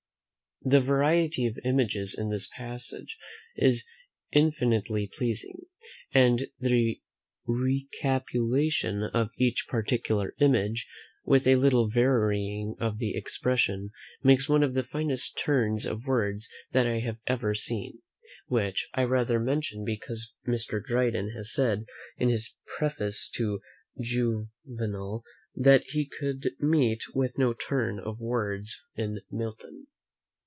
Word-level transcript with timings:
The 0.63 0.79
variety 0.79 1.47
of 1.47 1.57
images 1.65 2.15
in 2.15 2.29
this 2.29 2.45
passage 2.55 3.17
is 3.55 3.83
infinitely 4.31 5.07
pleasing; 5.11 5.57
and 6.13 6.45
the 6.59 7.01
recapitulation 7.47 9.01
of 9.05 9.31
each 9.37 9.65
particular 9.67 10.35
image, 10.39 10.87
with 11.25 11.47
a 11.47 11.55
little 11.55 11.89
varying 11.89 12.75
of 12.79 12.99
the 12.99 13.17
expression, 13.17 13.89
makes 14.21 14.47
one 14.47 14.61
of 14.61 14.75
the 14.75 14.83
finest 14.83 15.35
turns 15.43 15.87
of 15.87 16.05
words 16.05 16.47
that 16.73 16.85
I 16.85 16.99
have 16.99 17.17
ever 17.25 17.55
seen: 17.55 17.99
which 18.45 18.87
I 18.93 19.01
rather 19.05 19.39
mention 19.39 19.83
because 19.83 20.35
Mr. 20.47 20.79
Dryden 20.79 21.31
has 21.31 21.51
said, 21.51 21.85
in 22.17 22.29
his 22.29 22.53
preface 22.77 23.27
to 23.33 23.61
Juvenal, 23.99 25.23
that 25.55 25.85
he 25.85 26.05
could 26.05 26.51
meet 26.59 27.01
with 27.15 27.39
no 27.39 27.55
turn 27.55 27.97
of 27.97 28.19
words 28.19 28.79
in 28.93 29.21
Milton. 29.31 29.87